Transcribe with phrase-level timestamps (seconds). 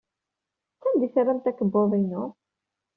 [0.79, 2.23] Sanda ay terramt akebbuḍ-inu?